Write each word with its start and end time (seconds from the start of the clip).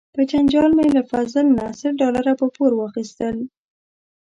په 0.15 0.21
جنجال 0.31 0.71
مې 0.77 0.85
له 0.97 1.03
فضل 1.11 1.45
نه 1.57 1.65
سل 1.79 1.93
ډالره 2.01 2.33
په 2.39 2.45
پور 2.55 2.71
واخیستل. 2.75 3.35